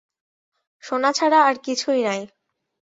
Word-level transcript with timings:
সোনা 0.83 1.11
ছাড়া 1.11 1.39
আর 1.43 1.55
কিছুই 1.65 2.01
নাই। 2.03 2.21